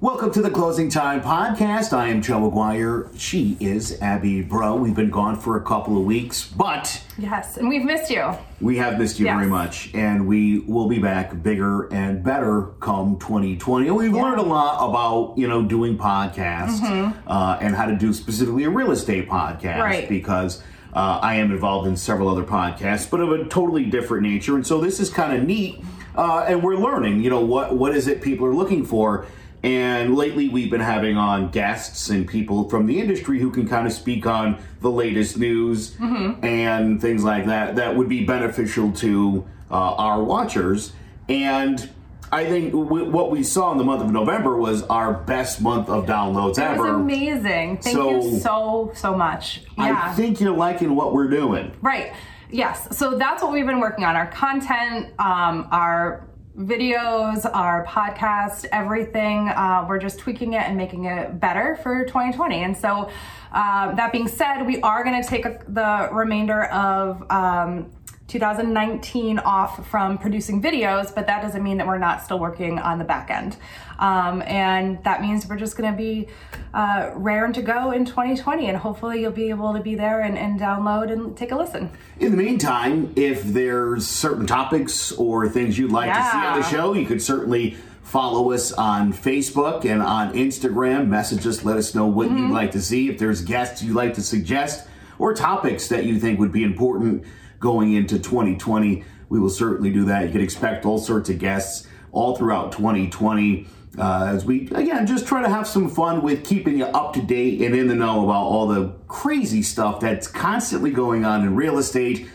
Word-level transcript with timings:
Welcome 0.00 0.30
to 0.34 0.42
the 0.42 0.50
Closing 0.50 0.88
Time 0.88 1.20
Podcast. 1.20 1.92
I 1.92 2.06
am 2.06 2.22
Joe 2.22 2.48
McGuire. 2.48 3.10
She 3.18 3.56
is 3.58 4.00
Abby 4.00 4.42
Bro. 4.42 4.76
We've 4.76 4.94
been 4.94 5.10
gone 5.10 5.34
for 5.34 5.56
a 5.56 5.60
couple 5.60 5.98
of 5.98 6.04
weeks, 6.04 6.46
but 6.46 7.02
Yes, 7.18 7.56
and 7.56 7.68
we've 7.68 7.82
missed 7.82 8.08
you. 8.08 8.30
we 8.60 8.76
have 8.76 8.96
missed 8.96 9.18
you 9.18 9.26
Yes. 9.26 9.34
very 9.34 9.48
much, 9.48 9.90
and 9.94 10.28
we 10.28 10.60
will 10.60 10.86
be 10.86 11.00
back 11.00 11.42
bigger 11.42 11.92
and 11.92 12.22
better 12.22 12.68
come 12.78 13.18
2020. 13.18 13.88
And 13.88 13.96
we've 13.96 14.12
learned 14.12 14.38
a 14.38 14.44
lot 14.44 14.88
about 14.88 15.36
you 15.36 15.48
know 15.48 15.64
doing 15.64 15.98
podcasts 15.98 16.80
uh, 17.26 17.58
and 17.60 17.74
how 17.74 17.86
to 17.86 17.96
do 17.96 18.12
specifically 18.12 18.62
a 18.62 18.70
real 18.70 18.92
estate 18.92 19.28
podcast 19.28 19.62
Mm-hmm. 19.62 19.80
Right. 19.80 20.08
because. 20.08 20.62
Uh, 20.90 21.20
I 21.22 21.34
am 21.34 21.50
involved 21.52 21.86
in 21.86 21.96
several 21.98 22.28
other 22.30 22.42
podcasts, 22.44 23.08
but 23.10 23.20
of 23.20 23.30
a 23.30 23.44
totally 23.44 23.84
different 23.84 24.22
nature, 24.22 24.54
and 24.56 24.66
so 24.66 24.80
this 24.80 25.00
is 25.00 25.10
kind 25.10 25.36
of 25.36 25.46
neat. 25.46 25.84
Uh, 26.16 26.46
and 26.48 26.62
we're 26.62 26.76
learning, 26.76 27.22
you 27.22 27.28
know, 27.28 27.40
what 27.44 27.76
what 27.76 27.94
is 27.94 28.08
it 28.08 28.22
people 28.22 28.46
are 28.46 28.54
looking 28.54 28.86
for. 28.86 29.26
And 29.62 30.14
lately, 30.14 30.48
we've 30.48 30.70
been 30.70 30.80
having 30.80 31.16
on 31.16 31.50
guests 31.50 32.10
and 32.10 32.26
people 32.28 32.68
from 32.68 32.86
the 32.86 33.00
industry 33.00 33.40
who 33.40 33.50
can 33.50 33.66
kind 33.68 33.86
of 33.86 33.92
speak 33.92 34.24
on 34.26 34.58
the 34.80 34.90
latest 34.90 35.36
news 35.38 35.96
and 36.00 37.00
things 37.00 37.24
like 37.24 37.46
that 37.46 37.76
that 37.76 37.96
would 37.96 38.08
be 38.08 38.24
beneficial 38.24 38.92
to 38.92 39.44
uh, 39.70 39.74
our 39.74 40.22
watchers. 40.22 40.92
And 41.28 41.90
I 42.30 42.44
think 42.44 42.72
w- 42.72 43.10
what 43.10 43.30
we 43.30 43.42
saw 43.42 43.72
in 43.72 43.78
the 43.78 43.84
month 43.84 44.02
of 44.02 44.10
November 44.12 44.56
was 44.56 44.82
our 44.84 45.12
best 45.14 45.60
month 45.60 45.88
of 45.88 46.06
downloads 46.06 46.52
It 46.52 46.64
ever. 46.64 46.82
was 46.82 46.90
amazing. 46.90 47.78
Thank 47.78 47.96
So- 47.96 48.10
you 48.10 48.38
so 48.38 48.92
so 48.94 49.14
much. 49.16 49.62
Yeah. 49.76 50.00
I 50.04 50.12
think 50.14 50.40
you're 50.40 50.56
liking 50.56 50.94
what 50.94 51.12
we're 51.12 51.28
doing. 51.28 51.72
right. 51.82 52.12
Yes. 52.50 52.96
So 52.96 53.18
that's 53.18 53.42
what 53.42 53.52
we've 53.52 53.66
been 53.66 53.80
working 53.80 54.04
on. 54.04 54.16
Our 54.16 54.28
content, 54.28 55.08
um, 55.18 55.68
our 55.70 56.26
videos, 56.58 57.48
our 57.54 57.86
podcast, 57.86 58.66
everything. 58.72 59.48
Uh, 59.48 59.86
we're 59.88 59.98
just 59.98 60.18
tweaking 60.18 60.54
it 60.54 60.62
and 60.62 60.76
making 60.76 61.04
it 61.04 61.38
better 61.38 61.78
for 61.82 62.04
2020. 62.04 62.64
And 62.64 62.76
so, 62.76 63.10
um, 63.52 63.96
that 63.96 64.10
being 64.12 64.28
said, 64.28 64.62
we 64.64 64.80
are 64.80 65.04
going 65.04 65.22
to 65.22 65.26
take 65.28 65.44
the 65.44 66.08
remainder 66.12 66.64
of 66.64 67.24
um, 67.30 67.90
2019 68.28 69.38
off 69.40 69.88
from 69.88 70.18
producing 70.18 70.62
videos, 70.62 71.14
but 71.14 71.26
that 71.26 71.40
doesn't 71.42 71.62
mean 71.62 71.78
that 71.78 71.86
we're 71.86 71.98
not 71.98 72.22
still 72.22 72.38
working 72.38 72.78
on 72.78 72.98
the 72.98 73.04
back 73.04 73.30
end. 73.30 73.56
Um, 73.98 74.42
and 74.42 75.02
that 75.04 75.22
means 75.22 75.48
we're 75.48 75.56
just 75.56 75.76
going 75.76 75.90
to 75.90 75.96
be 75.96 76.28
uh, 76.74 77.10
raring 77.14 77.52
to 77.54 77.62
go 77.62 77.90
in 77.90 78.04
2020, 78.04 78.66
and 78.68 78.76
hopefully 78.76 79.22
you'll 79.22 79.32
be 79.32 79.48
able 79.50 79.72
to 79.72 79.80
be 79.80 79.94
there 79.94 80.20
and, 80.20 80.36
and 80.38 80.60
download 80.60 81.10
and 81.10 81.36
take 81.36 81.50
a 81.52 81.56
listen. 81.56 81.90
In 82.20 82.30
the 82.30 82.36
meantime, 82.36 83.12
if 83.16 83.42
there's 83.42 84.06
certain 84.06 84.46
topics 84.46 85.10
or 85.12 85.48
things 85.48 85.78
you'd 85.78 85.90
like 85.92 86.12
to 86.12 86.30
see 86.30 86.36
on 86.38 86.60
the 86.60 86.66
show, 86.68 86.92
you 86.92 87.06
could 87.06 87.22
certainly 87.22 87.76
follow 88.02 88.52
us 88.52 88.72
on 88.72 89.12
Facebook 89.12 89.84
and 89.84 90.02
on 90.02 90.32
Instagram. 90.34 91.08
Message 91.08 91.46
us, 91.46 91.64
let 91.64 91.76
us 91.76 91.94
know 91.94 92.06
what 92.06 92.28
Mm-hmm. 92.28 92.38
you'd 92.48 92.52
like 92.52 92.72
to 92.72 92.80
see. 92.80 93.08
If 93.08 93.18
there's 93.18 93.40
guests 93.42 93.82
you'd 93.82 93.96
like 93.96 94.14
to 94.14 94.22
suggest 94.22 94.86
or 95.18 95.34
topics 95.34 95.88
that 95.88 96.04
you 96.04 96.18
think 96.20 96.38
would 96.38 96.52
be 96.52 96.62
important 96.62 97.24
going 97.60 97.92
into 97.94 98.18
2020, 98.18 99.04
we 99.28 99.38
will 99.40 99.50
certainly 99.50 99.90
do 99.90 100.04
that. 100.06 100.26
You 100.26 100.32
can 100.32 100.40
expect 100.40 100.84
all 100.86 100.98
sorts 100.98 101.28
of 101.30 101.38
guests 101.38 101.86
all 102.12 102.36
throughout 102.36 102.72
2020. 102.72 103.66
Uh, 103.98 104.26
as 104.32 104.44
we 104.44 104.68
again 104.72 105.06
just 105.06 105.26
try 105.26 105.42
to 105.42 105.48
have 105.48 105.66
some 105.66 105.88
fun 105.90 106.22
with 106.22 106.44
keeping 106.44 106.78
you 106.78 106.84
up 106.84 107.12
to 107.14 107.22
date 107.22 107.60
and 107.62 107.74
in 107.74 107.88
the 107.88 107.94
know 107.94 108.22
about 108.22 108.44
all 108.44 108.68
the 108.68 108.92
crazy 109.08 109.60
stuff 109.60 109.98
that's 109.98 110.28
constantly 110.28 110.90
going 110.90 111.24
on 111.24 111.42
in 111.42 111.56
real 111.56 111.78
estate. 111.78 112.28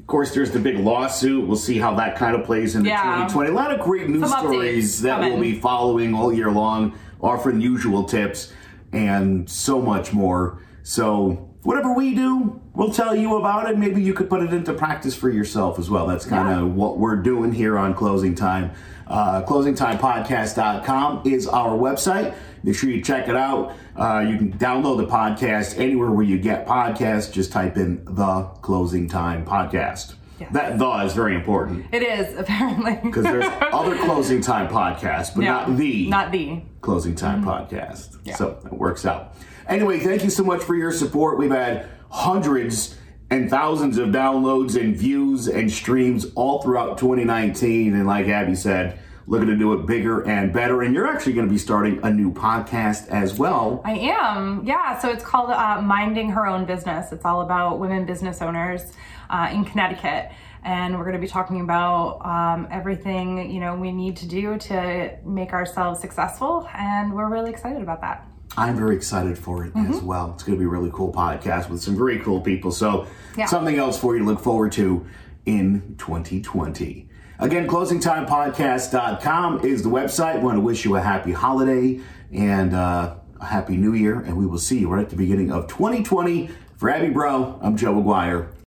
Of 0.00 0.06
course, 0.08 0.34
there's 0.34 0.50
the 0.50 0.58
big 0.58 0.76
lawsuit. 0.78 1.46
We'll 1.46 1.56
see 1.56 1.78
how 1.78 1.94
that 1.96 2.16
kind 2.16 2.34
of 2.34 2.44
plays 2.44 2.74
into 2.74 2.88
Yeah. 2.88 3.02
2020. 3.28 3.50
A 3.50 3.52
lot 3.52 3.72
of 3.72 3.80
great 3.80 4.08
news 4.08 4.28
Some 4.28 4.40
stories 4.40 5.02
that 5.02 5.20
we'll 5.20 5.38
be 5.40 5.54
following 5.60 6.14
all 6.14 6.32
year 6.32 6.50
long, 6.50 6.94
offering 7.20 7.60
usual 7.60 8.04
tips 8.04 8.52
and 8.92 9.48
so 9.48 9.80
much 9.80 10.12
more. 10.12 10.62
So, 10.82 11.47
whatever 11.62 11.92
we 11.92 12.14
do, 12.14 12.60
we'll 12.74 12.92
tell 12.92 13.14
you 13.14 13.36
about 13.36 13.70
it. 13.70 13.78
Maybe 13.78 14.02
you 14.02 14.12
could 14.14 14.28
put 14.30 14.42
it 14.42 14.52
into 14.52 14.72
practice 14.72 15.14
for 15.14 15.28
yourself 15.30 15.78
as 15.78 15.90
well. 15.90 16.06
That's 16.06 16.24
kind 16.24 16.48
of 16.48 16.58
Yeah. 16.68 16.74
what 16.74 16.98
we're 16.98 17.16
doing 17.16 17.52
here 17.52 17.76
on 17.78 17.94
Closing 17.94 18.34
Time. 18.34 18.70
Uh, 19.06 19.42
ClosingTimePodcast.com 19.42 21.22
is 21.24 21.46
our 21.48 21.70
website. 21.70 22.34
Make 22.62 22.74
sure 22.76 22.90
you 22.90 23.00
check 23.02 23.28
it 23.28 23.36
out. 23.36 23.72
Uh, 23.96 24.24
you 24.28 24.36
can 24.36 24.52
download 24.52 24.98
the 24.98 25.06
podcast 25.06 25.78
anywhere 25.78 26.10
where 26.10 26.24
you 26.24 26.38
get 26.38 26.66
podcasts. 26.66 27.32
Just 27.32 27.52
type 27.52 27.76
in 27.76 28.04
the 28.04 28.42
Closing 28.62 29.08
Time 29.08 29.44
Podcast. 29.46 30.14
Yes. 30.38 30.52
That 30.52 30.78
the 30.78 30.88
is 31.04 31.14
very 31.14 31.34
important 31.34 31.86
It 31.92 32.02
is 32.02 32.36
apparently 32.38 32.98
because 33.02 33.24
there's 33.24 33.44
other 33.72 33.96
Closing 34.04 34.40
Time 34.40 34.68
podcasts, 34.68 35.34
but 35.34 35.42
Yeah. 35.44 35.52
not 35.52 35.76
the 35.76 36.08
not 36.08 36.32
the. 36.32 36.62
Closing 36.80 37.14
Time 37.14 37.42
mm-hmm. 37.42 37.50
podcast. 37.50 38.36
So 38.36 38.60
it 38.64 38.72
works 38.72 39.04
out. 39.04 39.34
Anyway, 39.66 39.98
thank 40.00 40.24
you 40.24 40.30
so 40.30 40.44
much 40.44 40.62
for 40.62 40.74
your 40.74 40.92
support. 40.92 41.38
We've 41.38 41.50
had 41.50 41.88
hundreds 42.10 42.96
and 43.30 43.50
thousands 43.50 43.98
of 43.98 44.08
downloads 44.08 44.80
and 44.80 44.96
views 44.96 45.48
and 45.48 45.70
streams 45.70 46.26
all 46.34 46.62
throughout 46.62 46.96
2019. 46.98 47.94
And 47.94 48.06
like 48.06 48.26
Abby 48.28 48.54
said, 48.54 48.98
looking 49.28 49.46
to 49.48 49.56
do 49.56 49.74
it 49.74 49.84
bigger 49.86 50.22
and 50.26 50.52
better. 50.52 50.80
And 50.82 50.94
you're 50.94 51.06
actually 51.06 51.34
going 51.34 51.46
to 51.46 51.52
be 51.52 51.58
starting 51.58 52.00
a 52.02 52.10
new 52.10 52.32
podcast 52.32 53.08
as 53.08 53.38
well. 53.38 53.82
I 53.84 53.92
am, 53.92 54.64
yeah. 54.64 54.98
So 54.98 55.10
it's 55.10 55.22
called 55.22 55.50
uh, 55.50 55.82
Minding 55.82 56.30
Her 56.30 56.46
Own 56.46 56.64
Business. 56.64 57.12
It's 57.12 57.26
all 57.26 57.42
about 57.42 57.78
women 57.78 58.06
business 58.06 58.40
owners 58.40 58.90
uh, 59.28 59.50
in 59.52 59.64
Connecticut. 59.66 60.30
And 60.64 60.96
we're 60.96 61.04
going 61.04 61.14
to 61.14 61.20
be 61.20 61.28
talking 61.28 61.60
about 61.60 62.24
um, 62.24 62.66
everything 62.70 63.50
you 63.50 63.60
know 63.60 63.76
we 63.76 63.92
need 63.92 64.16
to 64.18 64.26
do 64.26 64.58
to 64.58 65.16
make 65.24 65.52
ourselves 65.52 66.00
successful, 66.00 66.68
and 66.74 67.14
we're 67.14 67.28
really 67.30 67.50
excited 67.50 67.80
about 67.80 68.00
that. 68.00 68.26
I'm 68.56 68.76
very 68.76 68.96
excited 68.96 69.38
for 69.38 69.64
it 69.66 69.72
as 69.76 70.00
well. 70.00 70.32
It's 70.34 70.42
going 70.42 70.58
to 70.58 70.60
be 70.60 70.64
a 70.64 70.68
really 70.68 70.90
cool 70.92 71.12
podcast 71.12 71.70
with 71.70 71.80
some 71.80 71.96
very 71.96 72.18
cool 72.18 72.40
people. 72.40 72.72
So, 72.72 73.06
Yeah. 73.36 73.46
something 73.46 73.76
else 73.78 73.98
for 73.98 74.14
you 74.14 74.20
to 74.20 74.24
look 74.24 74.40
forward 74.40 74.72
to 74.72 75.06
in 75.46 75.94
2020. 75.98 77.08
Again, 77.38 77.68
closingtimepodcast.com 77.68 79.64
is 79.64 79.82
the 79.82 79.88
website. 79.88 80.38
We 80.38 80.44
want 80.44 80.56
to 80.56 80.60
wish 80.60 80.84
you 80.84 80.96
a 80.96 81.00
happy 81.00 81.32
holiday 81.32 82.00
and 82.32 82.74
uh, 82.74 83.14
a 83.40 83.44
happy 83.44 83.76
new 83.76 83.94
year. 83.94 84.18
And 84.18 84.36
we 84.36 84.44
will 84.46 84.58
see 84.58 84.80
you 84.80 84.88
right 84.88 85.04
at 85.04 85.10
the 85.10 85.16
beginning 85.16 85.52
of 85.52 85.68
2020. 85.68 86.50
For 86.76 86.90
Abby 86.90 87.10
Bro, 87.10 87.60
I'm 87.62 87.76
Joe 87.76 87.94
McGuire. 87.94 88.52